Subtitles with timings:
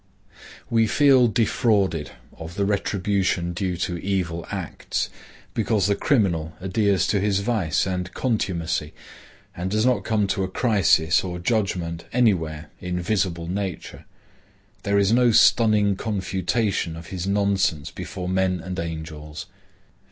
[0.67, 5.11] We feel defrauded of the retribution due to evil acts,
[5.53, 8.93] because the criminal adheres to his vice and contumacy
[9.55, 14.05] and does not come to a crisis or judgment anywhere in visible nature.
[14.81, 19.45] There is no stunning confutation of his nonsense before men and angels.